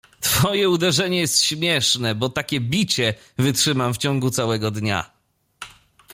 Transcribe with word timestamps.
"Twoje 0.19 0.69
uderzenie 0.69 1.19
jest 1.19 1.41
śmieszne, 1.43 2.15
bo 2.15 2.29
takie 2.29 2.59
bicie 2.61 3.13
wytrzymam 3.37 3.93
w 3.93 3.97
ciągu 3.97 4.29
całego 4.31 4.71
dnia." 4.71 5.11